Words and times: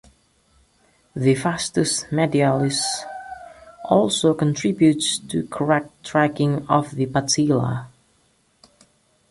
The 1.15 1.35
vastus 1.35 2.05
medialis 2.05 2.81
also 3.85 4.33
contributes 4.33 5.19
to 5.19 5.45
correct 5.47 5.91
tracking 6.03 6.65
of 6.67 6.89
the 6.95 7.05
patella. 7.05 7.87